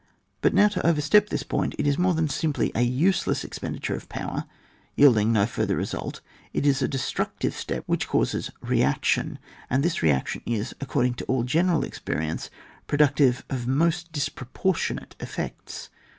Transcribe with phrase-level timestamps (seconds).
[0.41, 4.45] But now, to overstep this point, is more than simply a useUas expenditare of power,
[4.95, 6.21] yielding no further result,
[6.53, 9.37] it is a destrwtive step which causes re action;
[9.69, 12.49] and this re action is, according to all general experience,
[12.87, 15.91] productive of most disproportionate effects.